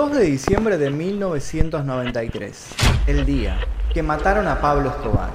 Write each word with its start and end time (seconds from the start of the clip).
2 0.00 0.12
de 0.12 0.24
diciembre 0.24 0.78
de 0.78 0.88
1993, 0.88 2.68
el 3.06 3.26
día 3.26 3.58
que 3.92 4.02
mataron 4.02 4.46
a 4.48 4.58
Pablo 4.58 4.88
Escobar. 4.88 5.28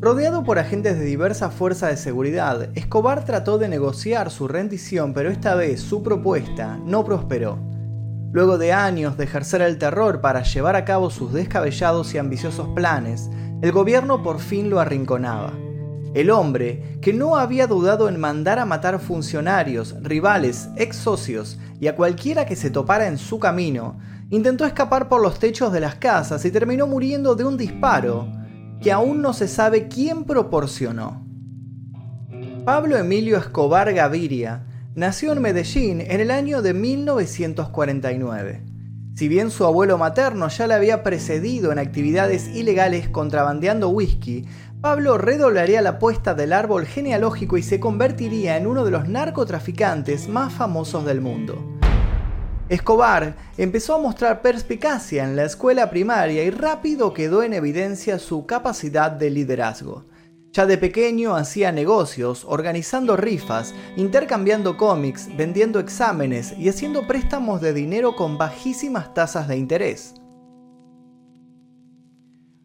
Rodeado 0.00 0.42
por 0.42 0.58
agentes 0.58 0.98
de 0.98 1.04
diversas 1.04 1.52
fuerzas 1.52 1.90
de 1.90 1.98
seguridad, 1.98 2.70
Escobar 2.78 3.26
trató 3.26 3.58
de 3.58 3.68
negociar 3.68 4.30
su 4.30 4.48
rendición, 4.48 5.12
pero 5.12 5.30
esta 5.30 5.54
vez 5.54 5.82
su 5.82 6.02
propuesta 6.02 6.78
no 6.82 7.04
prosperó. 7.04 7.58
Luego 8.32 8.56
de 8.56 8.72
años 8.72 9.18
de 9.18 9.24
ejercer 9.24 9.60
el 9.60 9.76
terror 9.76 10.22
para 10.22 10.44
llevar 10.44 10.76
a 10.76 10.86
cabo 10.86 11.10
sus 11.10 11.34
descabellados 11.34 12.14
y 12.14 12.18
ambiciosos 12.18 12.68
planes, 12.68 13.28
el 13.60 13.70
gobierno 13.70 14.22
por 14.22 14.38
fin 14.38 14.70
lo 14.70 14.80
arrinconaba. 14.80 15.52
El 16.14 16.30
hombre, 16.30 16.98
que 17.00 17.14
no 17.14 17.36
había 17.36 17.66
dudado 17.66 18.08
en 18.08 18.20
mandar 18.20 18.58
a 18.58 18.66
matar 18.66 19.00
funcionarios, 19.00 19.96
rivales, 20.02 20.68
ex 20.76 20.96
socios 20.96 21.58
y 21.80 21.86
a 21.86 21.96
cualquiera 21.96 22.44
que 22.44 22.54
se 22.54 22.70
topara 22.70 23.06
en 23.06 23.16
su 23.16 23.38
camino, 23.38 23.98
intentó 24.28 24.66
escapar 24.66 25.08
por 25.08 25.22
los 25.22 25.38
techos 25.38 25.72
de 25.72 25.80
las 25.80 25.94
casas 25.94 26.44
y 26.44 26.50
terminó 26.50 26.86
muriendo 26.86 27.34
de 27.34 27.44
un 27.44 27.56
disparo 27.56 28.28
que 28.82 28.92
aún 28.92 29.22
no 29.22 29.32
se 29.32 29.48
sabe 29.48 29.88
quién 29.88 30.24
proporcionó. 30.24 31.26
Pablo 32.64 32.98
Emilio 32.98 33.38
Escobar 33.38 33.92
Gaviria 33.92 34.66
nació 34.94 35.32
en 35.32 35.40
Medellín 35.40 36.02
en 36.02 36.20
el 36.20 36.30
año 36.30 36.60
de 36.60 36.74
1949. 36.74 38.71
Si 39.14 39.28
bien 39.28 39.50
su 39.50 39.66
abuelo 39.66 39.98
materno 39.98 40.48
ya 40.48 40.66
le 40.66 40.74
había 40.74 41.02
precedido 41.02 41.70
en 41.70 41.78
actividades 41.78 42.48
ilegales 42.48 43.10
contrabandeando 43.10 43.90
whisky, 43.90 44.46
Pablo 44.80 45.18
redoblaría 45.18 45.82
la 45.82 45.90
apuesta 45.90 46.34
del 46.34 46.52
árbol 46.52 46.86
genealógico 46.86 47.58
y 47.58 47.62
se 47.62 47.78
convertiría 47.78 48.56
en 48.56 48.66
uno 48.66 48.84
de 48.84 48.90
los 48.90 49.08
narcotraficantes 49.08 50.28
más 50.28 50.52
famosos 50.52 51.04
del 51.04 51.20
mundo. 51.20 51.78
Escobar 52.70 53.36
empezó 53.58 53.96
a 53.96 53.98
mostrar 53.98 54.40
perspicacia 54.40 55.24
en 55.24 55.36
la 55.36 55.44
escuela 55.44 55.90
primaria 55.90 56.42
y 56.42 56.50
rápido 56.50 57.12
quedó 57.12 57.42
en 57.42 57.52
evidencia 57.52 58.18
su 58.18 58.46
capacidad 58.46 59.10
de 59.10 59.28
liderazgo. 59.28 60.04
Ya 60.52 60.66
de 60.66 60.76
pequeño 60.76 61.34
hacía 61.34 61.72
negocios, 61.72 62.44
organizando 62.46 63.16
rifas, 63.16 63.74
intercambiando 63.96 64.76
cómics, 64.76 65.34
vendiendo 65.34 65.80
exámenes 65.80 66.52
y 66.58 66.68
haciendo 66.68 67.06
préstamos 67.06 67.62
de 67.62 67.72
dinero 67.72 68.14
con 68.16 68.36
bajísimas 68.36 69.14
tasas 69.14 69.48
de 69.48 69.56
interés. 69.56 70.14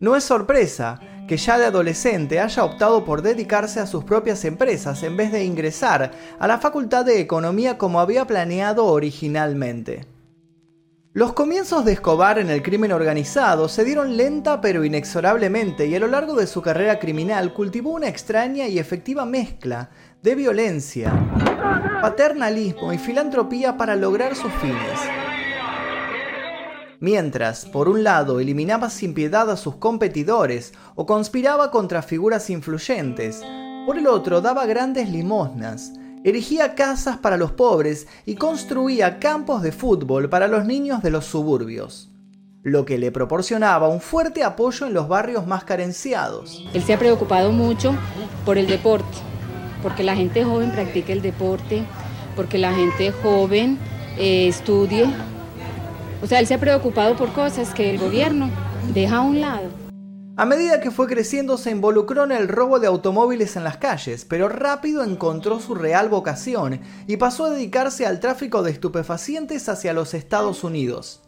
No 0.01 0.17
es 0.17 0.25
sorpresa 0.25 0.99
que 1.29 1.37
ya 1.37 1.57
de 1.57 1.65
adolescente 1.65 2.41
haya 2.41 2.65
optado 2.65 3.05
por 3.05 3.21
dedicarse 3.21 3.79
a 3.79 3.87
sus 3.87 4.03
propias 4.03 4.43
empresas 4.43 5.01
en 5.03 5.15
vez 5.15 5.31
de 5.31 5.45
ingresar 5.45 6.11
a 6.39 6.47
la 6.47 6.57
Facultad 6.57 7.05
de 7.05 7.21
Economía 7.21 7.77
como 7.77 8.01
había 8.01 8.27
planeado 8.27 8.85
originalmente. 8.85 10.16
Los 11.17 11.33
comienzos 11.33 11.83
de 11.83 11.93
Escobar 11.93 12.37
en 12.37 12.51
el 12.51 12.61
crimen 12.61 12.91
organizado 12.91 13.69
se 13.69 13.83
dieron 13.83 14.17
lenta 14.17 14.61
pero 14.61 14.85
inexorablemente 14.85 15.87
y 15.87 15.95
a 15.95 15.99
lo 15.99 16.05
largo 16.05 16.35
de 16.35 16.45
su 16.45 16.61
carrera 16.61 16.99
criminal 16.99 17.53
cultivó 17.53 17.89
una 17.89 18.07
extraña 18.07 18.67
y 18.67 18.77
efectiva 18.77 19.25
mezcla 19.25 19.89
de 20.21 20.35
violencia, 20.35 21.11
paternalismo 22.03 22.93
y 22.93 22.99
filantropía 22.99 23.77
para 23.77 23.95
lograr 23.95 24.35
sus 24.35 24.51
fines. 24.61 24.99
Mientras, 26.99 27.65
por 27.65 27.89
un 27.89 28.03
lado, 28.03 28.39
eliminaba 28.39 28.91
sin 28.91 29.15
piedad 29.15 29.49
a 29.49 29.57
sus 29.57 29.77
competidores 29.77 30.71
o 30.93 31.07
conspiraba 31.07 31.71
contra 31.71 32.03
figuras 32.03 32.47
influyentes, 32.51 33.41
por 33.87 33.97
el 33.97 34.05
otro 34.05 34.39
daba 34.39 34.67
grandes 34.67 35.09
limosnas, 35.09 35.93
erigía 36.29 36.75
casas 36.75 37.17
para 37.17 37.37
los 37.37 37.53
pobres 37.53 38.07
y 38.25 38.35
construía 38.35 39.19
campos 39.19 39.61
de 39.61 39.71
fútbol 39.71 40.29
para 40.29 40.47
los 40.47 40.65
niños 40.65 41.01
de 41.01 41.09
los 41.09 41.25
suburbios, 41.25 42.09
lo 42.63 42.83
que 42.83 42.97
le 42.97 43.11
proporcionaba 43.11 43.87
un 43.87 44.01
fuerte 44.01 44.43
apoyo 44.43 44.85
en 44.85 44.93
los 44.93 45.07
barrios 45.07 45.47
más 45.47 45.63
carenciados. 45.63 46.65
Él 46.73 46.83
se 46.83 46.93
ha 46.93 46.99
preocupado 46.99 47.51
mucho 47.51 47.95
por 48.45 48.57
el 48.57 48.67
deporte, 48.67 49.17
porque 49.81 50.03
la 50.03 50.17
gente 50.17 50.43
joven 50.43 50.71
practique 50.71 51.13
el 51.13 51.21
deporte, 51.21 51.83
porque 52.35 52.57
la 52.57 52.73
gente 52.73 53.11
joven 53.11 53.77
eh, 54.17 54.49
estudie 54.49 55.07
o 56.21 56.25
sea, 56.25 56.39
él 56.39 56.47
se 56.47 56.55
ha 56.55 56.59
preocupado 56.59 57.15
por 57.15 57.31
cosas 57.31 57.73
que 57.73 57.91
el 57.91 57.99
gobierno 57.99 58.49
deja 58.93 59.17
a 59.17 59.21
un 59.21 59.39
lado. 59.39 59.86
A 60.39 60.45
medida 60.45 60.79
que 60.79 60.91
fue 60.91 61.07
creciendo 61.07 61.57
se 61.57 61.71
involucró 61.71 62.23
en 62.23 62.31
el 62.31 62.47
robo 62.47 62.79
de 62.79 62.85
automóviles 62.85 63.55
en 63.55 63.63
las 63.63 63.77
calles, 63.77 64.23
pero 64.23 64.47
rápido 64.47 65.03
encontró 65.03 65.59
su 65.59 65.73
real 65.73 66.09
vocación 66.09 66.79
y 67.07 67.17
pasó 67.17 67.45
a 67.45 67.49
dedicarse 67.49 68.05
al 68.05 68.19
tráfico 68.19 68.61
de 68.61 68.69
estupefacientes 68.69 69.67
hacia 69.67 69.93
los 69.93 70.13
Estados 70.13 70.63
Unidos. 70.63 71.23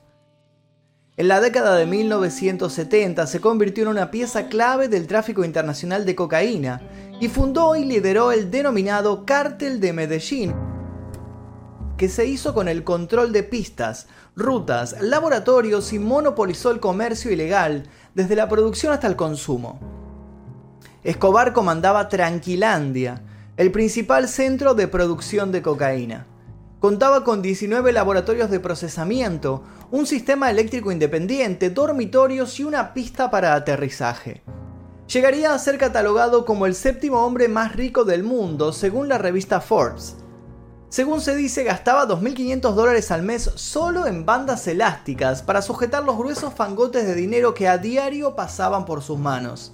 En 1.17 1.27
la 1.27 1.41
década 1.41 1.75
de 1.75 1.87
1970 1.87 3.25
se 3.25 3.41
convirtió 3.41 3.83
en 3.83 3.89
una 3.89 4.11
pieza 4.11 4.47
clave 4.47 4.89
del 4.89 5.07
tráfico 5.07 5.43
internacional 5.43 6.05
de 6.05 6.13
cocaína 6.13 6.79
y 7.19 7.29
fundó 7.29 7.75
y 7.75 7.85
lideró 7.85 8.31
el 8.31 8.51
denominado 8.51 9.25
Cártel 9.25 9.79
de 9.79 9.91
Medellín, 9.91 10.53
que 11.97 12.09
se 12.09 12.27
hizo 12.27 12.53
con 12.53 12.67
el 12.67 12.83
control 12.83 13.33
de 13.33 13.41
pistas, 13.41 14.05
rutas, 14.35 14.95
laboratorios 15.01 15.93
y 15.93 15.99
monopolizó 15.99 16.71
el 16.71 16.79
comercio 16.79 17.31
ilegal, 17.31 17.89
desde 18.15 18.35
la 18.35 18.49
producción 18.49 18.93
hasta 18.93 19.07
el 19.07 19.15
consumo. 19.15 19.79
Escobar 21.03 21.53
comandaba 21.53 22.09
Tranquilandia, 22.09 23.21
el 23.57 23.71
principal 23.71 24.27
centro 24.27 24.73
de 24.73 24.87
producción 24.87 25.51
de 25.51 25.61
cocaína. 25.61 26.27
Contaba 26.79 27.23
con 27.23 27.41
19 27.41 27.91
laboratorios 27.91 28.49
de 28.49 28.59
procesamiento, 28.59 29.63
un 29.91 30.05
sistema 30.05 30.49
eléctrico 30.49 30.91
independiente, 30.91 31.69
dormitorios 31.69 32.59
y 32.59 32.63
una 32.63 32.93
pista 32.93 33.29
para 33.29 33.53
aterrizaje. 33.53 34.43
Llegaría 35.11 35.53
a 35.53 35.59
ser 35.59 35.77
catalogado 35.77 36.45
como 36.45 36.65
el 36.65 36.75
séptimo 36.75 37.25
hombre 37.25 37.47
más 37.47 37.75
rico 37.75 38.05
del 38.05 38.23
mundo, 38.23 38.71
según 38.71 39.09
la 39.09 39.17
revista 39.17 39.59
Forbes. 39.59 40.15
Según 40.89 41.21
se 41.21 41.35
dice, 41.35 41.63
gastaba 41.63 42.07
2.500 42.07 42.73
dólares 42.73 43.11
al 43.11 43.21
mes 43.21 43.51
solo 43.55 44.07
en 44.07 44.25
bandas 44.25 44.65
elásticas 44.67 45.43
para 45.43 45.61
sujetar 45.61 46.03
los 46.03 46.17
gruesos 46.17 46.51
fangotes 46.55 47.05
de 47.05 47.13
dinero 47.13 47.53
que 47.53 47.67
a 47.67 47.77
diario 47.77 48.35
pasaban 48.35 48.85
por 48.85 49.03
sus 49.03 49.19
manos. 49.19 49.71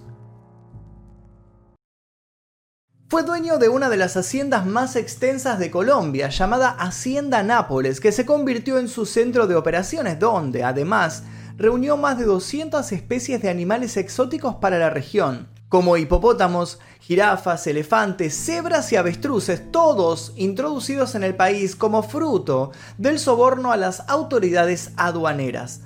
Fue 3.08 3.24
dueño 3.24 3.60
de 3.60 3.70
una 3.70 3.88
de 3.88 3.96
las 3.96 4.18
haciendas 4.18 4.66
más 4.66 4.98
extensas 4.98 5.58
de 5.58 5.72
Colombia, 5.72 6.28
llamada 6.28 6.72
Hacienda 6.72 7.44
Nápoles, 7.44 8.02
que 8.02 8.12
se 8.12 8.26
convirtió 8.26 8.78
en 8.78 8.90
su 8.90 9.06
centro 9.06 9.48
de 9.48 9.56
operaciones, 9.56 10.20
donde, 10.20 10.66
además, 10.66 11.24
reunió 11.56 11.96
más 11.96 12.18
de 12.18 12.26
200 12.26 12.92
especies 12.92 13.42
de 13.42 13.50
animales 13.50 13.96
exóticos 13.96 14.56
para 14.56 14.80
la 14.80 14.90
región 14.90 15.55
como 15.70 15.98
hipopótamos, 15.98 16.80
jirafas, 17.00 17.68
elefantes, 17.68 18.36
cebras 18.36 18.92
y 18.92 18.96
avestruces, 18.96 19.72
todos 19.72 20.34
introducidos 20.36 21.16
en 21.16 21.24
el 21.24 21.36
país 21.36 21.76
como 21.76 22.04
fruto 22.04 22.72
del 22.98 23.20
soborno 23.20 23.72
a 23.72 23.78
las 23.78 24.08
autoridades 24.08 24.92
aduaneras. 24.98 25.82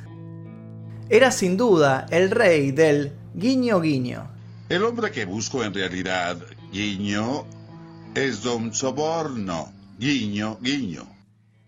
Era 1.10 1.32
sin 1.32 1.58
duda 1.58 2.06
el 2.12 2.30
rey 2.32 2.72
del 2.72 3.14
guiño 3.34 3.82
guiño. 3.82 4.30
El 4.70 4.84
hombre 4.84 5.12
que 5.12 5.26
busco 5.26 5.64
en 5.64 5.74
realidad, 5.74 6.38
guiño, 6.72 7.46
es 8.14 8.44
don 8.44 8.74
soborno, 8.74 9.72
guiño 9.98 10.58
guiño. 10.62 11.19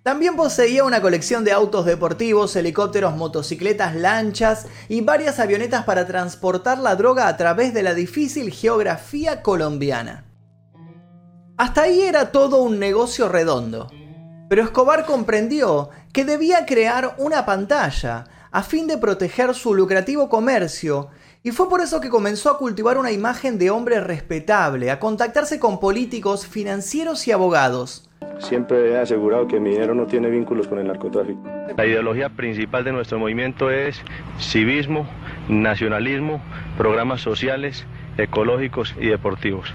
También 0.04 0.36
poseía 0.36 0.84
una 0.84 1.00
colección 1.00 1.44
de 1.44 1.52
autos 1.52 1.86
deportivos, 1.86 2.56
helicópteros, 2.56 3.16
motocicletas, 3.16 3.96
lanchas 3.96 4.66
y 4.90 5.02
varias 5.02 5.40
avionetas 5.40 5.84
para 5.86 6.08
transportar 6.08 6.80
la 6.80 6.96
droga 6.96 7.28
a 7.28 7.38
través 7.38 7.72
de 7.76 7.84
la 7.84 7.94
difícil 7.94 8.52
geografía 8.52 9.44
colombiana. 9.44 10.26
Hasta 11.56 11.84
ahí 11.84 12.02
era 12.02 12.32
todo 12.32 12.64
un 12.64 12.80
negocio 12.80 13.30
redondo. 13.30 13.92
Pero 14.50 14.64
Escobar 14.64 15.06
comprendió 15.06 15.92
que 16.12 16.26
debía 16.26 16.66
crear 16.66 17.14
una 17.20 17.46
pantalla 17.46 18.24
a 18.52 18.64
fin 18.64 18.88
de 18.88 18.98
proteger 18.98 19.54
su 19.54 19.76
lucrativo 19.76 20.30
comercio 20.30 21.10
y 21.44 21.52
fue 21.52 21.70
por 21.70 21.80
eso 21.80 22.02
que 22.02 22.10
comenzó 22.10 22.50
a 22.50 22.58
cultivar 22.58 22.98
una 22.98 23.12
imagen 23.12 23.60
de 23.60 23.70
hombre 23.70 24.02
respetable, 24.02 24.90
a 24.90 25.00
contactarse 25.00 25.60
con 25.60 25.80
políticos, 25.80 26.48
financieros 26.48 27.28
y 27.28 27.32
abogados 27.32 28.08
Siempre 28.40 28.92
he 28.92 28.98
asegurado 28.98 29.48
que 29.48 29.60
mi 29.60 29.72
dinero 29.72 29.94
no 29.94 30.06
tiene 30.08 30.30
vínculos 30.30 30.68
con 30.68 30.80
el 30.80 30.88
narcotráfico. 30.88 31.42
La 31.78 31.86
ideología 31.86 32.30
principal 32.30 32.84
de 32.84 32.92
nuestro 32.92 33.20
movimiento 33.20 33.70
es 33.70 34.02
civismo, 34.40 35.08
nacionalismo, 35.48 36.42
programas 36.78 37.22
sociales, 37.22 37.86
ecológicos 38.18 38.96
y 39.00 39.08
deportivos. 39.08 39.74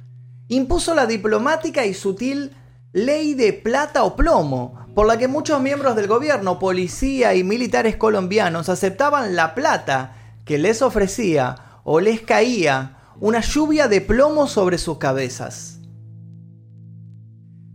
Impuso 0.49 0.93
la 0.95 1.05
diplomática 1.05 1.85
y 1.85 1.93
sutil 1.93 2.51
ley 2.93 3.33
de 3.33 3.53
plata 3.53 4.03
o 4.03 4.15
plomo, 4.15 4.87
por 4.95 5.07
la 5.07 5.17
que 5.17 5.27
muchos 5.27 5.61
miembros 5.61 5.95
del 5.95 6.07
gobierno, 6.07 6.59
policía 6.59 7.35
y 7.35 7.43
militares 7.43 7.97
colombianos 7.97 8.69
aceptaban 8.69 9.35
la 9.35 9.55
plata 9.55 10.15
que 10.45 10.57
les 10.57 10.81
ofrecía 10.81 11.55
o 11.83 11.99
les 11.99 12.21
caía 12.21 12.97
una 13.19 13.41
lluvia 13.41 13.87
de 13.87 14.01
plomo 14.01 14.47
sobre 14.47 14.77
sus 14.77 14.97
cabezas. 14.97 15.76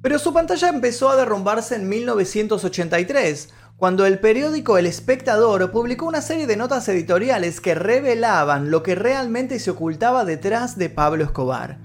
Pero 0.03 0.19
su 0.19 0.35
pantalla 0.35 0.69
empezó 0.69 1.09
a 1.11 1.17
derrumbarse 1.17 1.77
en 1.77 1.89
1983, 1.89 3.51
cuando 3.77 4.05
el 4.05 4.19
periódico 4.19 4.77
El 4.77 4.87
Espectador 4.87 5.71
publicó 5.71 6.07
una 6.07 6.21
serie 6.21 6.47
de 6.47 6.57
notas 6.57 6.89
editoriales 6.89 7.61
que 7.61 7.75
revelaban 7.75 8.71
lo 8.71 8.83
que 8.83 8.97
realmente 8.97 9.59
se 9.59 9.71
ocultaba 9.71 10.25
detrás 10.25 10.77
de 10.77 10.91
Pablo 10.91 11.25
Escobar. 11.25 11.81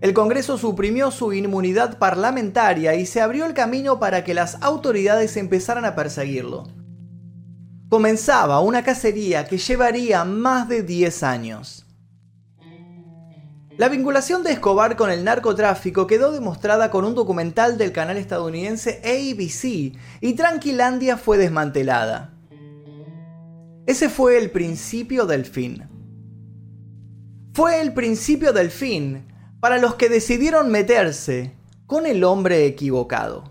El 0.00 0.14
Congreso 0.14 0.58
suprimió 0.58 1.10
su 1.10 1.32
inmunidad 1.32 1.98
parlamentaria 1.98 2.94
y 2.94 3.04
se 3.04 3.20
abrió 3.20 3.46
el 3.46 3.54
camino 3.54 3.98
para 3.98 4.22
que 4.22 4.34
las 4.34 4.58
autoridades 4.60 5.36
empezaran 5.36 5.84
a 5.84 5.96
perseguirlo. 5.96 6.68
Comenzaba 7.88 8.60
una 8.60 8.84
cacería 8.84 9.46
que 9.46 9.58
llevaría 9.58 10.24
más 10.24 10.68
de 10.68 10.82
10 10.82 11.22
años. 11.22 11.87
La 13.78 13.88
vinculación 13.88 14.42
de 14.42 14.50
Escobar 14.50 14.96
con 14.96 15.08
el 15.08 15.22
narcotráfico 15.22 16.08
quedó 16.08 16.32
demostrada 16.32 16.90
con 16.90 17.04
un 17.04 17.14
documental 17.14 17.78
del 17.78 17.92
canal 17.92 18.16
estadounidense 18.16 19.00
ABC 19.04 19.96
y 20.20 20.32
Tranquilandia 20.34 21.16
fue 21.16 21.38
desmantelada. 21.38 22.34
Ese 23.86 24.08
fue 24.08 24.36
el 24.36 24.50
principio 24.50 25.26
del 25.26 25.44
fin. 25.44 25.84
Fue 27.54 27.80
el 27.80 27.94
principio 27.94 28.52
del 28.52 28.72
fin 28.72 29.28
para 29.60 29.78
los 29.78 29.94
que 29.94 30.08
decidieron 30.08 30.72
meterse 30.72 31.54
con 31.86 32.04
el 32.04 32.24
hombre 32.24 32.66
equivocado. 32.66 33.44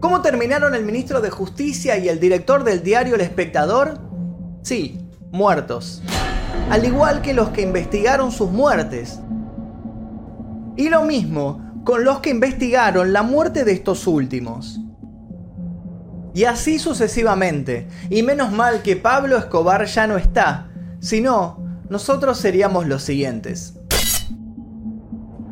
¿Cómo 0.00 0.22
terminaron 0.22 0.74
el 0.74 0.86
ministro 0.86 1.20
de 1.20 1.28
Justicia 1.28 1.98
y 1.98 2.08
el 2.08 2.18
director 2.18 2.64
del 2.64 2.82
diario 2.82 3.16
El 3.16 3.20
Espectador? 3.20 4.00
Sí, 4.62 4.98
muertos. 5.30 6.02
Al 6.70 6.84
igual 6.84 7.22
que 7.22 7.34
los 7.34 7.50
que 7.50 7.62
investigaron 7.62 8.32
sus 8.32 8.50
muertes. 8.50 9.20
Y 10.76 10.88
lo 10.88 11.04
mismo 11.04 11.82
con 11.84 12.04
los 12.04 12.20
que 12.20 12.30
investigaron 12.30 13.12
la 13.12 13.22
muerte 13.22 13.64
de 13.64 13.72
estos 13.72 14.06
últimos. 14.06 14.80
Y 16.34 16.44
así 16.44 16.78
sucesivamente. 16.78 17.86
Y 18.10 18.22
menos 18.22 18.50
mal 18.50 18.82
que 18.82 18.96
Pablo 18.96 19.36
Escobar 19.36 19.84
ya 19.84 20.06
no 20.06 20.16
está. 20.16 20.70
Si 21.00 21.20
no, 21.20 21.64
nosotros 21.90 22.38
seríamos 22.38 22.88
los 22.88 23.02
siguientes. 23.02 23.74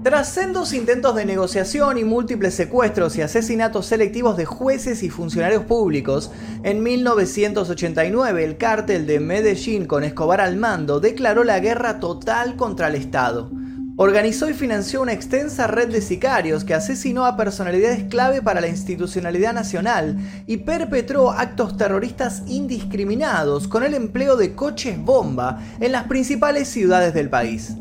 Tras 0.03 0.31
sendos 0.31 0.73
intentos 0.73 1.15
de 1.15 1.25
negociación 1.25 1.97
y 1.97 2.03
múltiples 2.03 2.55
secuestros 2.55 3.15
y 3.15 3.23
asesinatos 3.23 3.87
selectivos 3.87 4.37
de 4.37 4.45
jueces 4.45 5.05
y 5.05 5.11
funcionarios 5.11 5.63
públicos, 5.63 6.33
en 6.65 6.83
1989 6.83 8.43
el 8.43 8.57
cártel 8.57 9.07
de 9.07 9.21
Medellín 9.21 9.87
con 9.87 10.03
Escobar 10.03 10.41
al 10.41 10.57
mando 10.57 10.99
declaró 10.99 11.45
la 11.45 11.61
guerra 11.61 12.01
total 12.01 12.57
contra 12.57 12.89
el 12.89 12.97
Estado. 12.97 13.53
Organizó 13.97 14.51
y 14.51 14.55
financió 14.55 15.03
una 15.03 15.13
extensa 15.13 15.69
red 15.69 15.93
de 15.93 16.01
sicarios 16.01 16.65
que 16.65 16.75
asesinó 16.75 17.25
a 17.25 17.37
personalidades 17.37 18.03
clave 18.09 18.43
para 18.43 18.61
la 18.61 18.67
institucionalidad 18.67 19.53
nacional 19.53 20.17
y 20.49 20.57
perpetró 20.57 21.31
actos 21.31 21.77
terroristas 21.77 22.43
indiscriminados 22.49 23.69
con 23.69 23.85
el 23.85 23.95
empleo 23.95 24.35
de 24.35 24.57
coches 24.57 24.99
bomba 24.99 25.63
en 25.79 25.93
las 25.93 26.09
principales 26.09 26.67
ciudades 26.67 27.15
del 27.15 27.31
país. 27.31 27.77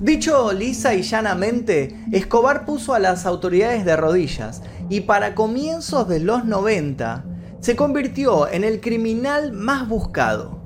Dicho 0.00 0.52
lisa 0.52 0.94
y 0.94 1.00
llanamente, 1.00 1.98
Escobar 2.12 2.66
puso 2.66 2.92
a 2.92 2.98
las 2.98 3.24
autoridades 3.24 3.86
de 3.86 3.96
rodillas 3.96 4.60
y 4.90 5.00
para 5.00 5.34
comienzos 5.34 6.06
de 6.06 6.20
los 6.20 6.44
90 6.44 7.24
se 7.60 7.76
convirtió 7.76 8.46
en 8.46 8.64
el 8.64 8.82
criminal 8.82 9.52
más 9.52 9.88
buscado. 9.88 10.60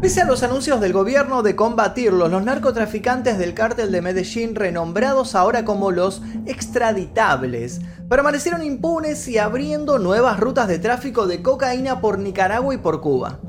Pese 0.00 0.20
a 0.20 0.24
los 0.24 0.44
anuncios 0.44 0.80
del 0.80 0.92
gobierno 0.92 1.42
de 1.42 1.56
combatirlos, 1.56 2.30
los 2.30 2.44
narcotraficantes 2.44 3.38
del 3.38 3.54
cártel 3.54 3.90
de 3.90 4.00
Medellín, 4.00 4.54
renombrados 4.54 5.34
ahora 5.34 5.64
como 5.64 5.90
los 5.90 6.22
extraditables, 6.46 7.80
permanecieron 8.08 8.62
impunes 8.62 9.26
y 9.26 9.38
abriendo 9.38 9.98
nuevas 9.98 10.38
rutas 10.38 10.68
de 10.68 10.78
tráfico 10.78 11.26
de 11.26 11.42
cocaína 11.42 12.00
por 12.00 12.20
Nicaragua 12.20 12.72
y 12.72 12.78
por 12.78 13.00
Cuba. 13.00 13.40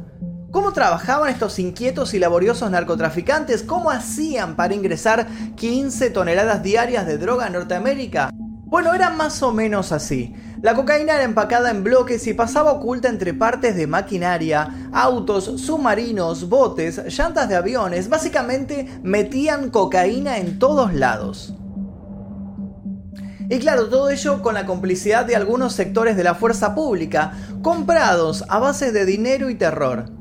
¿Cómo 0.51 0.73
trabajaban 0.73 1.29
estos 1.29 1.59
inquietos 1.59 2.15
y 2.15 2.19
laboriosos 2.19 2.71
narcotraficantes? 2.71 3.61
¿Cómo 3.61 3.91
hacían 3.91 4.55
para 4.55 4.73
ingresar 4.73 5.27
15 5.55 6.09
toneladas 6.09 6.63
diarias 6.63 7.05
de 7.05 7.19
droga 7.19 7.45
a 7.45 7.49
Norteamérica? 7.51 8.31
Bueno, 8.33 8.95
era 8.95 9.11
más 9.11 9.43
o 9.43 9.51
menos 9.51 9.91
así. 9.91 10.33
La 10.63 10.73
cocaína 10.73 11.13
era 11.13 11.23
empacada 11.23 11.69
en 11.69 11.83
bloques 11.83 12.25
y 12.25 12.33
pasaba 12.33 12.71
oculta 12.71 13.09
entre 13.09 13.35
partes 13.35 13.75
de 13.75 13.85
maquinaria, 13.85 14.89
autos, 14.91 15.45
submarinos, 15.61 16.49
botes, 16.49 17.15
llantas 17.15 17.47
de 17.47 17.55
aviones. 17.55 18.09
Básicamente 18.09 18.99
metían 19.03 19.69
cocaína 19.69 20.39
en 20.39 20.57
todos 20.57 20.95
lados. 20.95 21.53
Y 23.51 23.59
claro, 23.59 23.87
todo 23.87 24.09
ello 24.09 24.41
con 24.41 24.55
la 24.55 24.65
complicidad 24.65 25.25
de 25.25 25.35
algunos 25.35 25.73
sectores 25.73 26.17
de 26.17 26.23
la 26.23 26.33
fuerza 26.33 26.73
pública, 26.73 27.33
comprados 27.61 28.45
a 28.49 28.57
base 28.57 28.91
de 28.91 29.05
dinero 29.05 29.51
y 29.51 29.55
terror. 29.55 30.18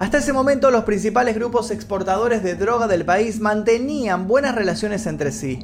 Hasta 0.00 0.16
ese 0.16 0.32
momento 0.32 0.70
los 0.70 0.84
principales 0.84 1.34
grupos 1.34 1.70
exportadores 1.70 2.42
de 2.42 2.54
droga 2.54 2.88
del 2.88 3.04
país 3.04 3.38
mantenían 3.38 4.26
buenas 4.26 4.54
relaciones 4.54 5.06
entre 5.06 5.30
sí. 5.30 5.58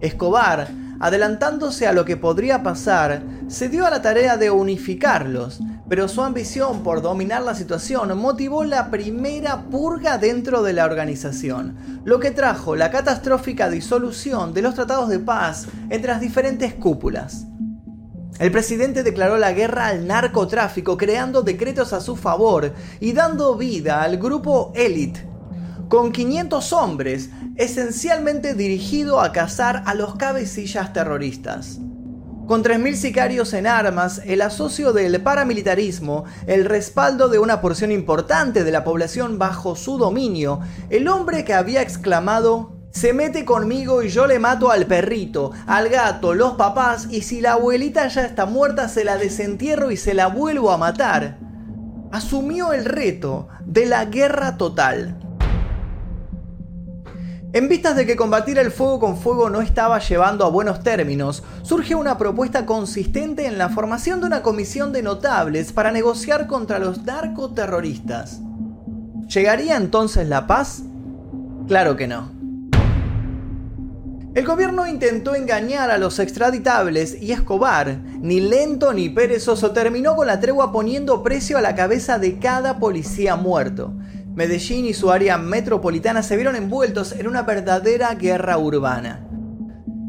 Escobar 0.00 0.68
adelantándose 1.00 1.86
a 1.86 1.94
lo 1.94 2.04
que 2.04 2.18
podría 2.18 2.62
pasar, 2.62 3.22
se 3.48 3.70
dio 3.70 3.86
a 3.86 3.90
la 3.90 4.02
tarea 4.02 4.36
de 4.36 4.50
unificarlos, 4.50 5.60
pero 5.88 6.08
su 6.08 6.22
ambición 6.22 6.82
por 6.82 7.00
dominar 7.00 7.42
la 7.42 7.54
situación 7.54 8.16
motivó 8.18 8.64
la 8.64 8.90
primera 8.90 9.62
purga 9.62 10.18
dentro 10.18 10.62
de 10.62 10.74
la 10.74 10.84
organización, 10.84 12.02
lo 12.04 12.20
que 12.20 12.30
trajo 12.30 12.76
la 12.76 12.90
catastrófica 12.90 13.70
disolución 13.70 14.52
de 14.52 14.60
los 14.60 14.74
tratados 14.74 15.08
de 15.08 15.20
paz 15.20 15.68
entre 15.88 16.12
las 16.12 16.20
diferentes 16.20 16.74
cúpulas. 16.74 17.46
El 18.40 18.50
presidente 18.50 19.02
declaró 19.02 19.36
la 19.36 19.52
guerra 19.52 19.88
al 19.88 20.06
narcotráfico 20.06 20.96
creando 20.96 21.42
decretos 21.42 21.92
a 21.92 22.00
su 22.00 22.16
favor 22.16 22.72
y 22.98 23.12
dando 23.12 23.54
vida 23.54 24.02
al 24.02 24.16
grupo 24.16 24.72
Elite, 24.74 25.28
con 25.90 26.10
500 26.10 26.72
hombres 26.72 27.28
esencialmente 27.56 28.54
dirigido 28.54 29.20
a 29.20 29.32
cazar 29.32 29.82
a 29.84 29.92
los 29.92 30.14
cabecillas 30.14 30.94
terroristas. 30.94 31.80
Con 32.46 32.64
3.000 32.64 32.94
sicarios 32.94 33.52
en 33.52 33.66
armas, 33.66 34.22
el 34.24 34.40
asocio 34.40 34.94
del 34.94 35.20
paramilitarismo, 35.20 36.24
el 36.46 36.64
respaldo 36.64 37.28
de 37.28 37.38
una 37.38 37.60
porción 37.60 37.92
importante 37.92 38.64
de 38.64 38.72
la 38.72 38.84
población 38.84 39.38
bajo 39.38 39.76
su 39.76 39.98
dominio, 39.98 40.60
el 40.88 41.08
hombre 41.08 41.44
que 41.44 41.52
había 41.52 41.82
exclamado, 41.82 42.79
se 42.90 43.12
mete 43.12 43.44
conmigo 43.44 44.02
y 44.02 44.08
yo 44.08 44.26
le 44.26 44.38
mato 44.38 44.70
al 44.70 44.86
perrito, 44.86 45.52
al 45.66 45.88
gato, 45.88 46.34
los 46.34 46.54
papás 46.54 47.06
y 47.10 47.22
si 47.22 47.40
la 47.40 47.52
abuelita 47.52 48.08
ya 48.08 48.24
está 48.24 48.46
muerta 48.46 48.88
se 48.88 49.04
la 49.04 49.16
desentierro 49.16 49.90
y 49.90 49.96
se 49.96 50.14
la 50.14 50.26
vuelvo 50.26 50.72
a 50.72 50.76
matar, 50.76 51.38
asumió 52.10 52.72
el 52.72 52.84
reto 52.84 53.48
de 53.64 53.86
la 53.86 54.06
guerra 54.06 54.56
total. 54.56 55.16
En 57.52 57.68
vistas 57.68 57.96
de 57.96 58.06
que 58.06 58.14
combatir 58.14 58.58
el 58.58 58.70
fuego 58.70 59.00
con 59.00 59.16
fuego 59.16 59.50
no 59.50 59.60
estaba 59.60 59.98
llevando 59.98 60.44
a 60.44 60.50
buenos 60.50 60.84
términos, 60.84 61.42
surge 61.62 61.96
una 61.96 62.16
propuesta 62.16 62.64
consistente 62.64 63.46
en 63.46 63.58
la 63.58 63.68
formación 63.68 64.20
de 64.20 64.26
una 64.26 64.42
comisión 64.42 64.92
de 64.92 65.02
notables 65.02 65.72
para 65.72 65.90
negociar 65.90 66.46
contra 66.46 66.78
los 66.78 67.04
narcoterroristas. 67.04 68.40
¿Llegaría 69.26 69.76
entonces 69.76 70.28
la 70.28 70.46
paz? 70.46 70.82
Claro 71.66 71.96
que 71.96 72.06
no. 72.06 72.39
El 74.32 74.46
gobierno 74.46 74.86
intentó 74.86 75.34
engañar 75.34 75.90
a 75.90 75.98
los 75.98 76.20
extraditables 76.20 77.20
y 77.20 77.32
Escobar, 77.32 77.98
ni 78.20 78.38
lento 78.38 78.92
ni 78.92 79.08
perezoso, 79.08 79.72
terminó 79.72 80.14
con 80.14 80.28
la 80.28 80.38
tregua 80.38 80.70
poniendo 80.70 81.24
precio 81.24 81.58
a 81.58 81.60
la 81.60 81.74
cabeza 81.74 82.20
de 82.20 82.38
cada 82.38 82.78
policía 82.78 83.34
muerto. 83.34 83.92
Medellín 84.36 84.86
y 84.86 84.94
su 84.94 85.10
área 85.10 85.36
metropolitana 85.36 86.22
se 86.22 86.36
vieron 86.36 86.54
envueltos 86.54 87.10
en 87.10 87.26
una 87.26 87.42
verdadera 87.42 88.14
guerra 88.14 88.56
urbana. 88.56 89.29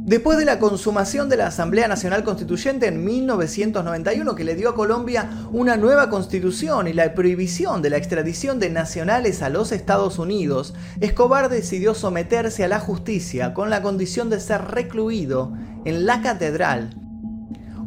Después 0.03 0.39
de 0.39 0.45
la 0.45 0.57
consumación 0.57 1.29
de 1.29 1.37
la 1.37 1.45
Asamblea 1.45 1.87
Nacional 1.87 2.23
Constituyente 2.23 2.87
en 2.87 3.05
1991 3.05 4.33
que 4.33 4.43
le 4.43 4.55
dio 4.55 4.69
a 4.69 4.75
Colombia 4.75 5.29
una 5.51 5.77
nueva 5.77 6.09
constitución 6.09 6.87
y 6.87 6.93
la 6.93 7.13
prohibición 7.13 7.83
de 7.83 7.91
la 7.91 7.97
extradición 7.97 8.59
de 8.59 8.71
nacionales 8.71 9.43
a 9.43 9.49
los 9.49 9.71
Estados 9.71 10.17
Unidos, 10.17 10.73
Escobar 11.01 11.49
decidió 11.49 11.93
someterse 11.93 12.63
a 12.63 12.67
la 12.67 12.79
justicia 12.79 13.53
con 13.53 13.69
la 13.69 13.83
condición 13.83 14.31
de 14.31 14.39
ser 14.39 14.63
recluido 14.71 15.53
en 15.85 16.07
la 16.07 16.23
catedral, 16.23 16.95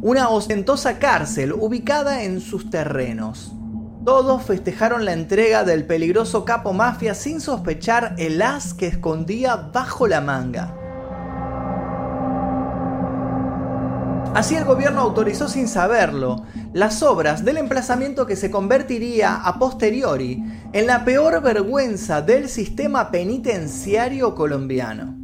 una 0.01 0.29
ostentosa 0.29 0.99
cárcel 0.99 1.51
ubicada 1.51 2.23
en 2.23 2.39
sus 2.39 2.69
terrenos. 2.69 3.51
Todos 4.05 4.41
festejaron 4.43 5.03
la 5.03 5.11
entrega 5.11 5.65
del 5.65 5.85
peligroso 5.85 6.45
capo 6.45 6.71
mafia 6.71 7.13
sin 7.13 7.41
sospechar 7.41 8.15
el 8.17 8.41
as 8.41 8.73
que 8.73 8.87
escondía 8.87 9.57
bajo 9.57 10.07
la 10.07 10.21
manga. 10.21 10.84
Así 14.35 14.53
el 14.57 14.65
gobierno 14.65 14.99
autorizó 14.99 15.47
sin 15.47 15.69
saberlo 15.69 16.43
las 16.73 17.03
obras 17.03 17.45
del 17.45 17.55
emplazamiento 17.55 18.25
que 18.25 18.35
se 18.35 18.51
convertiría 18.51 19.33
a 19.35 19.57
posteriori 19.57 20.43
en 20.73 20.87
la 20.87 21.05
peor 21.05 21.41
vergüenza 21.41 22.21
del 22.21 22.49
sistema 22.49 23.11
penitenciario 23.11 24.35
colombiano. 24.35 25.15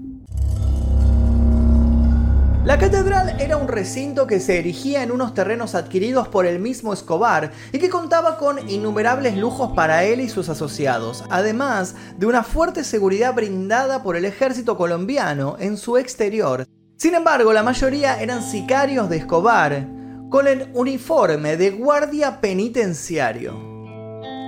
La 2.63 2.77
catedral 2.77 3.35
era 3.41 3.57
un 3.57 3.67
recinto 3.67 4.27
que 4.27 4.39
se 4.39 4.59
erigía 4.59 5.03
en 5.03 5.11
unos 5.11 5.33
terrenos 5.33 5.75
adquiridos 5.75 6.29
por 6.29 6.45
el 6.45 6.59
mismo 6.59 6.93
Escobar 6.93 7.51
y 7.73 7.79
que 7.79 7.89
contaba 7.89 8.37
con 8.37 8.69
innumerables 8.69 9.35
lujos 9.35 9.73
para 9.75 10.05
él 10.05 10.21
y 10.21 10.29
sus 10.29 10.47
asociados, 10.47 11.25
además 11.29 11.95
de 12.17 12.27
una 12.27 12.43
fuerte 12.43 12.85
seguridad 12.85 13.35
brindada 13.35 14.03
por 14.03 14.15
el 14.15 14.23
ejército 14.23 14.77
colombiano 14.77 15.57
en 15.59 15.75
su 15.75 15.97
exterior. 15.97 16.65
Sin 17.01 17.15
embargo, 17.15 17.51
la 17.51 17.63
mayoría 17.63 18.21
eran 18.21 18.43
sicarios 18.43 19.09
de 19.09 19.17
Escobar, 19.17 19.87
con 20.29 20.45
el 20.45 20.69
uniforme 20.75 21.57
de 21.57 21.71
guardia 21.71 22.39
penitenciario. 22.41 23.55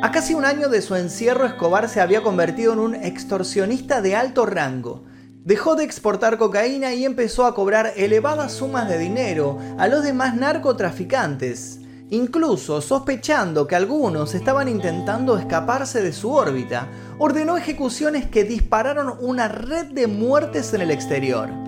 A 0.03 0.11
casi 0.11 0.35
un 0.35 0.45
año 0.45 0.69
de 0.69 0.83
su 0.83 0.93
encierro, 0.93 1.47
Escobar 1.47 1.89
se 1.89 1.99
había 1.99 2.21
convertido 2.21 2.73
en 2.73 2.77
un 2.77 2.93
extorsionista 2.93 4.03
de 4.03 4.15
alto 4.15 4.45
rango 4.45 5.03
Dejó 5.43 5.75
de 5.75 5.83
exportar 5.83 6.37
cocaína 6.37 6.93
y 6.93 7.05
empezó 7.05 7.47
a 7.47 7.55
cobrar 7.55 7.93
elevadas 7.95 8.51
sumas 8.51 8.87
de 8.87 8.99
dinero 8.99 9.57
a 9.79 9.87
los 9.87 10.03
demás 10.03 10.35
narcotraficantes, 10.35 11.79
incluso 12.11 12.81
sospechando 12.81 13.65
que 13.65 13.75
algunos 13.75 14.35
estaban 14.35 14.67
intentando 14.67 15.39
escaparse 15.39 16.03
de 16.03 16.13
su 16.13 16.31
órbita, 16.31 16.87
ordenó 17.17 17.57
ejecuciones 17.57 18.27
que 18.27 18.43
dispararon 18.43 19.17
una 19.21 19.47
red 19.47 19.87
de 19.87 20.05
muertes 20.05 20.71
en 20.75 20.81
el 20.81 20.91
exterior. 20.91 21.62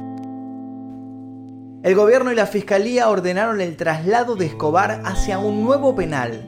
El 1.86 1.94
gobierno 1.94 2.32
y 2.32 2.36
la 2.36 2.48
fiscalía 2.48 3.10
ordenaron 3.10 3.62
el 3.62 3.78
traslado 3.78 4.36
de 4.36 4.48
Escobar 4.48 5.04
hacia 5.06 5.38
un 5.38 5.64
nuevo 5.64 5.96
penal, 5.96 6.44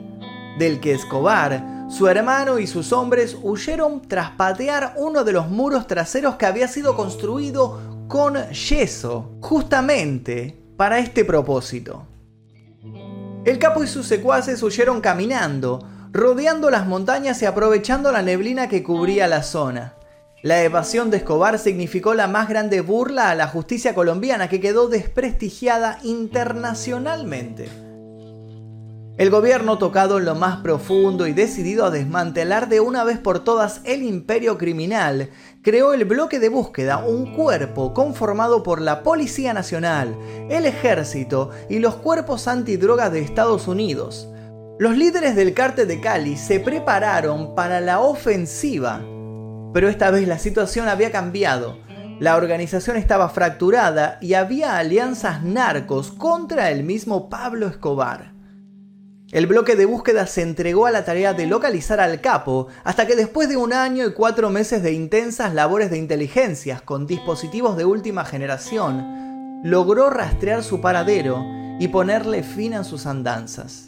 del 0.58 0.80
que 0.80 0.90
Escobar 0.90 1.86
su 1.88 2.08
hermano 2.08 2.58
y 2.58 2.66
sus 2.66 2.92
hombres 2.92 3.36
huyeron 3.40 4.02
tras 4.02 4.32
patear 4.32 4.94
uno 4.96 5.22
de 5.22 5.30
los 5.30 5.48
muros 5.48 5.86
traseros 5.86 6.34
que 6.34 6.46
había 6.46 6.66
sido 6.66 6.96
construido 6.96 7.78
con 8.08 8.50
yeso, 8.50 9.30
justamente 9.40 10.60
para 10.76 10.98
este 10.98 11.24
propósito. 11.24 12.04
El 13.44 13.60
capo 13.60 13.84
y 13.84 13.86
sus 13.86 14.08
secuaces 14.08 14.60
huyeron 14.64 15.00
caminando, 15.00 15.88
rodeando 16.10 16.68
las 16.68 16.84
montañas 16.84 17.40
y 17.42 17.46
aprovechando 17.46 18.10
la 18.10 18.22
neblina 18.22 18.68
que 18.68 18.82
cubría 18.82 19.28
la 19.28 19.44
zona. 19.44 19.97
La 20.42 20.62
evasión 20.62 21.10
de 21.10 21.16
Escobar 21.16 21.58
significó 21.58 22.14
la 22.14 22.28
más 22.28 22.48
grande 22.48 22.80
burla 22.80 23.30
a 23.30 23.34
la 23.34 23.48
justicia 23.48 23.92
colombiana 23.92 24.48
que 24.48 24.60
quedó 24.60 24.88
desprestigiada 24.88 25.98
internacionalmente. 26.04 27.68
El 29.16 29.30
gobierno 29.30 29.78
tocado 29.78 30.18
en 30.18 30.26
lo 30.26 30.36
más 30.36 30.58
profundo 30.58 31.26
y 31.26 31.32
decidido 31.32 31.84
a 31.84 31.90
desmantelar 31.90 32.68
de 32.68 32.78
una 32.78 33.02
vez 33.02 33.18
por 33.18 33.42
todas 33.42 33.80
el 33.82 34.04
imperio 34.04 34.58
criminal, 34.58 35.30
creó 35.60 35.92
el 35.92 36.04
bloque 36.04 36.38
de 36.38 36.50
búsqueda, 36.50 36.98
un 36.98 37.34
cuerpo 37.34 37.92
conformado 37.92 38.62
por 38.62 38.80
la 38.80 39.02
Policía 39.02 39.52
Nacional, 39.52 40.16
el 40.50 40.66
Ejército 40.66 41.50
y 41.68 41.80
los 41.80 41.96
cuerpos 41.96 42.46
antidrogas 42.46 43.10
de 43.10 43.22
Estados 43.22 43.66
Unidos. 43.66 44.28
Los 44.78 44.96
líderes 44.96 45.34
del 45.34 45.52
cártel 45.52 45.88
de 45.88 46.00
Cali 46.00 46.36
se 46.36 46.60
prepararon 46.60 47.56
para 47.56 47.80
la 47.80 47.98
ofensiva, 47.98 49.02
pero 49.72 49.88
esta 49.88 50.10
vez 50.10 50.26
la 50.26 50.38
situación 50.38 50.88
había 50.88 51.10
cambiado. 51.10 51.78
La 52.20 52.36
organización 52.36 52.96
estaba 52.96 53.28
fracturada 53.28 54.18
y 54.20 54.34
había 54.34 54.76
alianzas 54.76 55.42
narcos 55.44 56.10
contra 56.10 56.70
el 56.70 56.82
mismo 56.82 57.28
Pablo 57.28 57.68
Escobar. 57.68 58.32
El 59.30 59.46
bloque 59.46 59.76
de 59.76 59.84
búsqueda 59.84 60.26
se 60.26 60.40
entregó 60.40 60.86
a 60.86 60.90
la 60.90 61.04
tarea 61.04 61.34
de 61.34 61.46
localizar 61.46 62.00
al 62.00 62.22
capo 62.22 62.68
hasta 62.82 63.06
que 63.06 63.14
después 63.14 63.48
de 63.48 63.58
un 63.58 63.74
año 63.74 64.06
y 64.06 64.12
cuatro 64.12 64.48
meses 64.48 64.82
de 64.82 64.92
intensas 64.92 65.52
labores 65.52 65.90
de 65.90 65.98
inteligencias 65.98 66.80
con 66.80 67.06
dispositivos 67.06 67.76
de 67.76 67.84
última 67.84 68.24
generación, 68.24 69.60
logró 69.62 70.08
rastrear 70.08 70.64
su 70.64 70.80
paradero 70.80 71.44
y 71.78 71.88
ponerle 71.88 72.42
fin 72.42 72.72
a 72.72 72.84
sus 72.84 73.06
andanzas. 73.06 73.87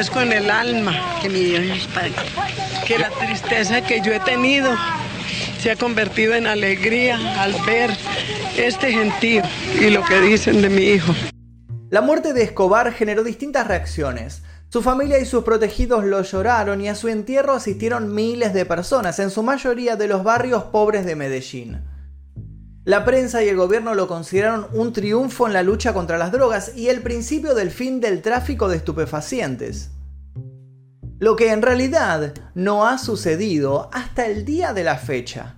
Agradezco 0.00 0.20
en 0.20 0.32
el 0.32 0.50
alma 0.50 1.18
que 1.20 1.28
mi 1.28 1.44
Dios 1.44 1.88
que 2.86 2.98
la 2.98 3.10
tristeza 3.10 3.82
que 3.82 4.00
yo 4.00 4.12
he 4.12 4.20
tenido 4.20 4.74
se 5.60 5.70
ha 5.70 5.76
convertido 5.76 6.34
en 6.34 6.46
alegría 6.46 7.18
al 7.40 7.54
ver 7.66 7.90
este 8.56 8.92
gentío 8.92 9.42
y 9.78 9.90
lo 9.90 10.02
que 10.04 10.20
dicen 10.20 10.62
de 10.62 10.70
mi 10.70 10.82
hijo. 10.82 11.14
La 11.90 12.00
muerte 12.00 12.32
de 12.32 12.42
Escobar 12.44 12.92
generó 12.92 13.22
distintas 13.22 13.66
reacciones. 13.66 14.42
Su 14.72 14.82
familia 14.82 15.18
y 15.18 15.24
sus 15.24 15.42
protegidos 15.42 16.04
lo 16.04 16.22
lloraron 16.22 16.80
y 16.80 16.88
a 16.88 16.94
su 16.94 17.08
entierro 17.08 17.54
asistieron 17.54 18.14
miles 18.14 18.54
de 18.54 18.64
personas, 18.64 19.18
en 19.18 19.30
su 19.30 19.42
mayoría 19.42 19.96
de 19.96 20.06
los 20.06 20.22
barrios 20.22 20.62
pobres 20.62 21.04
de 21.04 21.16
Medellín. 21.16 21.82
La 22.84 23.04
prensa 23.04 23.42
y 23.42 23.48
el 23.48 23.56
gobierno 23.56 23.94
lo 23.96 24.06
consideraron 24.06 24.68
un 24.72 24.92
triunfo 24.92 25.48
en 25.48 25.54
la 25.54 25.64
lucha 25.64 25.92
contra 25.92 26.18
las 26.18 26.30
drogas 26.30 26.76
y 26.76 26.88
el 26.88 27.02
principio 27.02 27.56
del 27.56 27.72
fin 27.72 28.00
del 28.00 28.22
tráfico 28.22 28.68
de 28.68 28.76
estupefacientes. 28.76 29.90
Lo 31.18 31.34
que 31.34 31.50
en 31.50 31.62
realidad 31.62 32.32
no 32.54 32.86
ha 32.86 32.96
sucedido 32.98 33.90
hasta 33.92 34.26
el 34.26 34.44
día 34.44 34.72
de 34.72 34.84
la 34.84 34.98
fecha. 34.98 35.56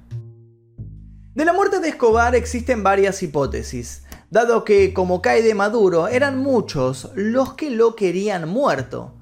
De 1.35 1.45
la 1.45 1.53
muerte 1.53 1.81
de 1.81 1.91
Escobar 1.91 2.35
existen 2.35 2.83
varias 2.83 3.23
hipótesis, 3.23 4.02
dado 4.33 4.65
que, 4.65 4.95
como 4.95 5.21
cae 5.21 5.43
de 5.43 5.55
Maduro, 5.55 6.09
eran 6.09 6.39
muchos 6.39 7.11
los 7.15 7.53
que 7.53 7.71
lo 7.71 7.95
querían 7.95 8.49
muerto. 8.49 9.19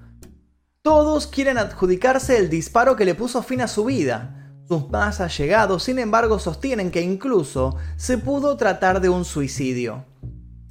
Todos 0.83 1.27
quieren 1.27 1.59
adjudicarse 1.59 2.37
el 2.37 2.49
disparo 2.49 2.95
que 2.95 3.05
le 3.05 3.17
puso 3.17 3.43
fin 3.43 3.61
a 3.61 3.67
su 3.67 3.85
vida, 3.87 4.55
sus 4.69 4.89
más 4.89 5.21
allegados, 5.21 5.83
sin 5.83 5.99
embargo, 5.99 6.39
sostienen 6.39 6.93
que 6.93 7.03
incluso 7.03 7.75
se 7.97 8.19
pudo 8.19 8.57
tratar 8.57 9.01
de 9.01 9.09
un 9.09 9.25
suicidio. 9.25 10.05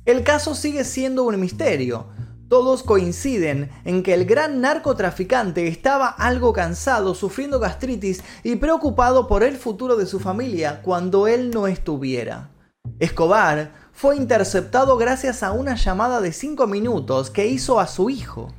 El 0.05 0.23
caso 0.23 0.55
sigue 0.55 0.85
siendo 0.85 1.25
un 1.25 1.37
misterio. 1.37 2.07
Todos 2.47 2.81
coinciden 2.81 3.69
en 3.83 4.03
que 4.03 4.13
el 4.13 4.23
gran 4.23 4.61
narcotraficante 4.61 5.67
estaba 5.67 6.07
algo 6.07 6.53
cansado, 6.53 7.13
sufriendo 7.13 7.59
gastritis 7.59 8.23
y 8.43 8.55
preocupado 8.55 9.27
por 9.27 9.43
el 9.43 9.57
futuro 9.57 9.97
de 9.97 10.05
su 10.05 10.21
familia 10.21 10.81
cuando 10.81 11.27
él 11.27 11.51
no 11.51 11.67
estuviera. 11.67 12.51
Escobar 12.99 13.88
fue 13.99 14.15
interceptado 14.15 14.95
gracias 14.95 15.43
a 15.43 15.51
una 15.51 15.75
llamada 15.75 16.21
de 16.21 16.31
5 16.31 16.67
minutos 16.67 17.29
que 17.29 17.47
hizo 17.47 17.81
a 17.81 17.87
su 17.87 18.09
hijo. 18.09 18.53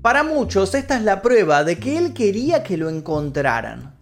Para 0.00 0.22
muchos 0.22 0.74
esta 0.74 0.96
es 0.96 1.02
la 1.02 1.20
prueba 1.20 1.62
de 1.62 1.78
que 1.78 1.98
él 1.98 2.14
quería 2.14 2.62
que 2.62 2.78
lo 2.78 2.88
encontraran. 2.88 3.94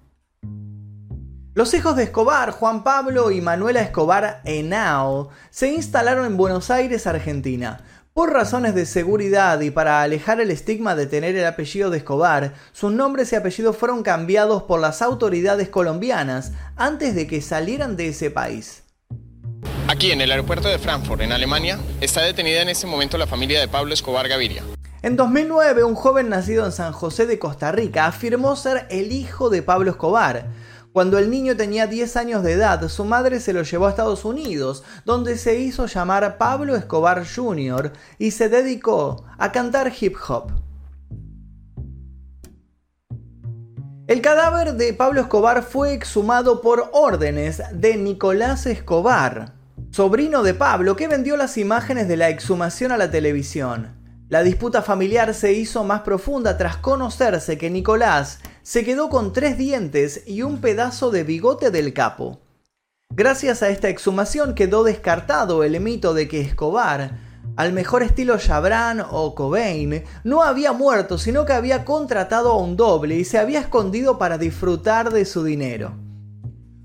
Los 1.55 1.75
hijos 1.75 1.97
de 1.97 2.05
Escobar, 2.05 2.53
Juan 2.53 2.85
Pablo 2.85 3.33
y 3.33 3.41
Manuela 3.41 3.81
Escobar 3.81 4.43
Henao, 4.45 5.31
se 5.51 5.73
instalaron 5.73 6.25
en 6.27 6.37
Buenos 6.37 6.71
Aires, 6.71 7.09
Argentina. 7.09 7.81
Por 8.15 8.33
razones 8.33 8.77
de 8.77 8.87
seguridad 8.87 9.61
y 9.61 9.73
para 9.73 10.03
alejar 10.03 10.41
el 10.41 10.53
estigma 10.53 10.95
de 10.95 11.07
tener 11.07 11.35
el 11.35 11.45
apellido 11.45 11.91
de 11.91 11.99
Escobar, 11.99 12.55
sus 12.71 12.93
nombres 12.93 13.33
y 13.33 13.35
apellidos 13.35 13.77
fueron 13.77 14.05
cambiados 14.05 14.63
por 14.63 14.79
las 14.79 15.03
autoridades 15.03 15.69
colombianas 15.69 16.53
antes 16.77 17.17
de 17.17 17.27
que 17.27 17.43
salieran 17.43 17.97
de 17.97 18.11
ese 18.11 18.31
país. 18.31 18.85
Aquí 19.91 20.11
en 20.11 20.21
el 20.21 20.31
aeropuerto 20.31 20.69
de 20.69 20.79
Frankfurt, 20.79 21.23
en 21.23 21.33
Alemania, 21.33 21.79
está 22.03 22.21
detenida 22.21 22.61
en 22.61 22.69
este 22.69 22.87
momento 22.87 23.17
la 23.17 23.27
familia 23.27 23.59
de 23.59 23.69
Pablo 23.69 23.95
Escobar 23.95 24.29
Gaviria. 24.29 24.63
En 25.01 25.17
2009, 25.17 25.83
un 25.83 25.95
joven 25.95 26.29
nacido 26.29 26.67
en 26.67 26.73
San 26.73 26.93
José 26.93 27.25
de 27.25 27.39
Costa 27.39 27.73
Rica 27.73 28.05
afirmó 28.05 28.55
ser 28.55 28.87
el 28.91 29.13
hijo 29.13 29.49
de 29.49 29.63
Pablo 29.63 29.93
Escobar. 29.93 30.49
Cuando 30.93 31.19
el 31.19 31.31
niño 31.31 31.57
tenía 31.57 31.87
10 31.87 32.19
años 32.19 32.43
de 32.43 32.53
edad, 32.53 32.87
su 32.91 33.07
madre 33.07 33.41
se 33.41 33.55
lo 33.55 33.63
llevó 33.63 33.87
a 33.87 33.91
Estados 33.91 34.27
Unidos, 34.27 34.85
donde 35.07 35.39
se 35.39 35.59
hizo 35.59 35.87
llamar 35.87 36.37
Pablo 36.37 36.77
Escobar 36.77 37.25
Jr. 37.27 37.95
y 38.19 38.33
se 38.33 38.51
dedicó 38.51 39.25
a 39.39 39.53
cantar 39.53 39.91
hip 39.99 40.17
hop. 40.29 40.53
El 44.07 44.21
cadáver 44.21 44.75
de 44.75 44.93
Pablo 44.93 45.23
Escobar 45.23 45.63
fue 45.63 45.95
exhumado 45.95 46.61
por 46.61 46.91
órdenes 46.93 47.63
de 47.73 47.97
Nicolás 47.97 48.67
Escobar, 48.67 49.58
sobrino 49.99 50.45
de 50.45 50.55
Pablo, 50.55 50.95
que 50.95 51.09
vendió 51.09 51.37
las 51.37 51.59
imágenes 51.59 52.07
de 52.07 52.17
la 52.17 52.29
exhumación 52.29 52.93
a 52.93 52.97
la 52.97 53.11
televisión. 53.11 53.97
La 54.29 54.45
disputa 54.45 54.81
familiar 54.81 55.35
se 55.35 55.55
hizo 55.55 55.83
más 55.83 56.03
profunda 56.03 56.57
tras 56.57 56.77
conocerse 56.77 57.59
que 57.59 57.69
Nicolás 57.69 58.39
se 58.63 58.85
quedó 58.85 59.09
con 59.09 59.33
tres 59.33 59.59
dientes 59.59 60.23
y 60.25 60.43
un 60.43 60.61
pedazo 60.61 61.11
de 61.11 61.25
bigote 61.25 61.73
del 61.73 61.95
capo. 61.95 62.39
Gracias 63.11 63.65
a 63.65 63.71
esta 63.71 63.89
exhumación 63.89 64.55
quedó 64.55 64.85
descartado 64.85 65.65
el 65.65 65.81
mito 65.81 66.15
de 66.15 66.29
que 66.29 66.43
Escobar, 66.43 67.19
al 67.57 67.73
mejor 67.73 68.05
estilo 68.05 68.39
Chabran 68.39 69.03
o 69.11 69.35
Cobain, 69.35 70.05
no 70.23 70.45
había 70.45 70.73
muerto, 70.73 71.19
sino 71.19 71.45
que 71.45 71.55
había 71.55 71.85
contratado 71.85 72.53
a 72.53 72.59
un 72.59 72.77
doble 72.77 73.17
y 73.17 73.25
se 73.25 73.39
había 73.39 73.59
escondido 73.59 74.17
para 74.17 74.39
disfrutar 74.39 75.11
de 75.13 75.25
su 75.25 75.43
dinero. 75.43 76.08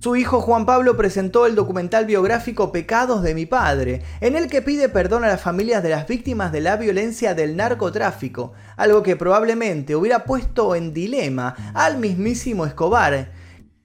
Su 0.04 0.18
hijo 0.18 0.42
Juan 0.42 0.66
Pablo 0.66 0.98
presentó 0.98 1.46
el 1.46 1.56
documental 1.56 2.06
biográfico 2.06 2.74
Pecados 2.74 3.24
de 3.24 3.34
mi 3.34 3.46
padre, 3.46 4.04
en 4.20 4.36
el 4.36 4.50
que 4.50 4.62
pide 4.62 4.90
perdón 4.90 5.24
a 5.24 5.30
las 5.30 5.40
familias 5.40 5.82
de 5.82 5.88
las 5.88 6.08
víctimas 6.08 6.52
de 6.52 6.60
la 6.60 6.76
violencia 6.76 7.34
del 7.34 7.56
narcotráfico, 7.56 8.52
algo 8.76 9.02
que 9.02 9.16
probablemente 9.16 9.96
hubiera 9.96 10.26
puesto 10.26 10.76
en 10.76 10.94
dilema 10.94 11.56
al 11.74 12.00
mismísimo 12.00 12.66
Escobar, 12.66 13.32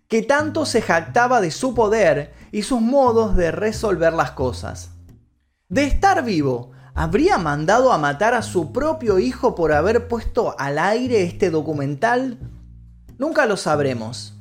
que 0.09 0.23
tanto 0.23 0.67
se 0.67 0.83
jactaba 0.83 1.41
de 1.41 1.53
su 1.53 1.73
poder 1.73 2.33
y 2.51 2.63
sus 2.63 2.81
modos 2.81 3.37
de 3.37 3.53
resolver 3.53 4.13
las 4.13 4.33
cosas. 4.33 4.91
De 5.69 5.85
estar 5.85 6.25
vivo, 6.25 6.73
¿habría 6.97 7.39
mandado 7.39 7.93
a 7.93 7.99
matar 7.99 8.35
a 8.35 8.43
su 8.43 8.73
propio 8.73 9.21
hijo 9.21 9.55
por 9.55 9.71
haber 9.73 10.09
puesto 10.09 10.59
al 10.59 10.81
aire 10.81 11.23
este 11.23 11.51
documental? 11.51 12.41
Nunca 13.19 13.47
lo 13.47 13.57
sabremos. 13.57 14.38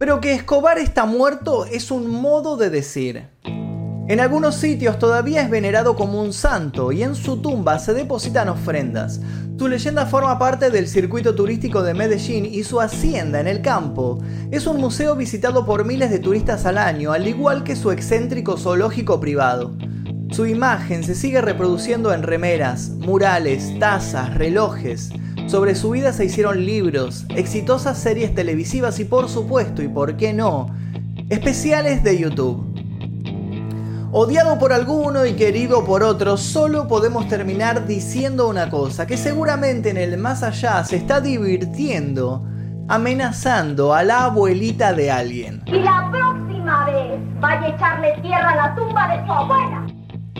Pero 0.00 0.18
que 0.18 0.32
Escobar 0.32 0.78
está 0.78 1.04
muerto 1.04 1.66
es 1.66 1.90
un 1.90 2.08
modo 2.08 2.56
de 2.56 2.70
decir. 2.70 3.28
En 3.44 4.18
algunos 4.18 4.54
sitios 4.54 4.98
todavía 4.98 5.42
es 5.42 5.50
venerado 5.50 5.94
como 5.94 6.22
un 6.22 6.32
santo 6.32 6.90
y 6.90 7.02
en 7.02 7.14
su 7.14 7.42
tumba 7.42 7.78
se 7.78 7.92
depositan 7.92 8.48
ofrendas. 8.48 9.20
Su 9.58 9.68
leyenda 9.68 10.06
forma 10.06 10.38
parte 10.38 10.70
del 10.70 10.88
circuito 10.88 11.34
turístico 11.34 11.82
de 11.82 11.92
Medellín 11.92 12.46
y 12.46 12.64
su 12.64 12.80
hacienda 12.80 13.40
en 13.40 13.46
el 13.46 13.60
campo 13.60 14.18
es 14.50 14.66
un 14.66 14.78
museo 14.78 15.16
visitado 15.16 15.66
por 15.66 15.84
miles 15.84 16.10
de 16.10 16.18
turistas 16.18 16.64
al 16.64 16.78
año, 16.78 17.12
al 17.12 17.28
igual 17.28 17.62
que 17.62 17.76
su 17.76 17.92
excéntrico 17.92 18.56
zoológico 18.56 19.20
privado. 19.20 19.76
Su 20.30 20.46
imagen 20.46 21.04
se 21.04 21.14
sigue 21.14 21.42
reproduciendo 21.42 22.14
en 22.14 22.22
remeras, 22.22 22.88
murales, 22.88 23.78
tazas, 23.78 24.32
relojes. 24.32 25.10
Sobre 25.50 25.74
su 25.74 25.90
vida 25.90 26.12
se 26.12 26.26
hicieron 26.26 26.64
libros, 26.64 27.26
exitosas 27.30 27.98
series 27.98 28.36
televisivas 28.36 29.00
y 29.00 29.04
por 29.04 29.28
supuesto, 29.28 29.82
y 29.82 29.88
por 29.88 30.16
qué 30.16 30.32
no, 30.32 30.68
especiales 31.28 32.04
de 32.04 32.20
YouTube. 32.20 32.72
Odiado 34.12 34.60
por 34.60 34.72
alguno 34.72 35.26
y 35.26 35.32
querido 35.32 35.84
por 35.84 36.04
otro, 36.04 36.36
solo 36.36 36.86
podemos 36.86 37.26
terminar 37.26 37.84
diciendo 37.88 38.48
una 38.48 38.70
cosa, 38.70 39.08
que 39.08 39.16
seguramente 39.16 39.90
en 39.90 39.96
el 39.96 40.18
más 40.18 40.44
allá 40.44 40.84
se 40.84 40.94
está 40.94 41.20
divirtiendo, 41.20 42.46
amenazando 42.86 43.92
a 43.92 44.04
la 44.04 44.26
abuelita 44.26 44.92
de 44.92 45.10
alguien. 45.10 45.64
Y 45.66 45.80
la 45.80 46.08
próxima 46.12 46.86
vez 46.86 47.20
vaya 47.40 47.60
a 47.60 47.68
echarle 47.70 48.12
tierra 48.22 48.50
a 48.50 48.68
la 48.68 48.74
tumba 48.76 49.16
de 49.16 49.26
su 49.26 49.32
abuela. 49.32 49.89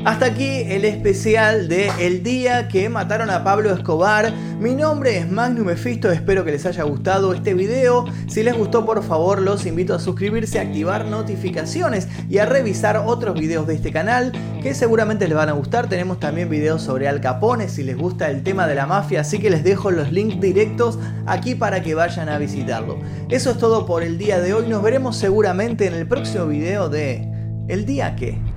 Hasta 0.05 0.27
aquí 0.27 0.63
el 0.67 0.87
especial 0.87 1.69
de 1.69 1.91
El 2.01 2.23
día 2.23 2.69
que 2.69 2.89
mataron 2.89 3.29
a 3.29 3.45
Pablo 3.45 3.71
Escobar. 3.71 4.33
Mi 4.59 4.75
nombre 4.75 5.19
es 5.19 5.31
Magnum 5.31 5.67
Mephisto, 5.67 6.11
espero 6.11 6.43
que 6.43 6.53
les 6.53 6.65
haya 6.65 6.85
gustado 6.85 7.35
este 7.35 7.53
video. 7.53 8.07
Si 8.27 8.43
les 8.43 8.57
gustó, 8.57 8.87
por 8.87 9.03
favor, 9.03 9.43
los 9.43 9.67
invito 9.67 9.95
a 9.95 9.99
suscribirse, 9.99 10.59
a 10.59 10.63
activar 10.63 11.05
notificaciones 11.05 12.09
y 12.31 12.39
a 12.39 12.47
revisar 12.47 12.97
otros 12.97 13.39
videos 13.39 13.67
de 13.67 13.75
este 13.75 13.93
canal 13.93 14.33
que 14.63 14.73
seguramente 14.73 15.29
les 15.29 15.37
van 15.37 15.51
a 15.51 15.53
gustar. 15.53 15.91
Tenemos 15.91 16.19
también 16.19 16.49
videos 16.49 16.81
sobre 16.81 17.07
Al 17.07 17.21
Capone 17.21 17.69
si 17.69 17.83
les 17.83 17.99
gusta 17.99 18.31
el 18.31 18.43
tema 18.43 18.67
de 18.67 18.77
la 18.77 18.87
mafia, 18.87 19.21
así 19.21 19.39
que 19.39 19.51
les 19.51 19.65
dejo 19.65 19.91
los 19.91 20.11
links 20.13 20.41
directos 20.41 20.99
aquí 21.27 21.55
para 21.55 21.83
que 21.83 21.95
vayan 21.95 22.31
a 22.31 22.39
visitarlo. 22.39 22.99
Eso 23.29 23.51
es 23.51 23.59
todo 23.59 23.85
por 23.85 24.03
el 24.03 24.17
día 24.17 24.41
de 24.41 24.55
hoy. 24.55 24.67
Nos 24.67 24.83
veremos 24.83 25.19
seguramente 25.19 25.87
en 25.87 25.95
el 25.95 26.09
próximo 26.09 26.47
video 26.47 26.89
de 26.89 27.29
El 27.69 27.85
día 27.85 28.17
que 28.17 28.50